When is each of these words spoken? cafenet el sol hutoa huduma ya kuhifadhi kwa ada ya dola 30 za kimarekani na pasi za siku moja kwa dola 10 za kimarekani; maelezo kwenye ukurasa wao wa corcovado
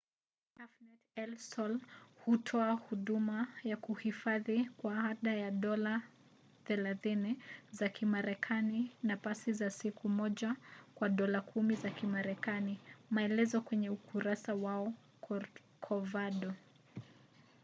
cafenet 0.57 1.01
el 1.21 1.31
sol 1.49 1.73
hutoa 2.21 2.71
huduma 2.75 3.47
ya 3.63 3.77
kuhifadhi 3.77 4.65
kwa 4.77 5.03
ada 5.03 5.33
ya 5.35 5.51
dola 5.51 6.01
30 6.65 7.35
za 7.71 7.89
kimarekani 7.89 8.91
na 9.03 9.17
pasi 9.17 9.53
za 9.53 9.69
siku 9.69 10.09
moja 10.09 10.55
kwa 10.95 11.09
dola 11.09 11.39
10 11.39 11.75
za 11.75 11.89
kimarekani; 11.89 12.79
maelezo 13.09 13.61
kwenye 13.61 13.89
ukurasa 13.89 14.53
wao 14.55 14.83
wa 14.85 14.91
corcovado 15.21 16.53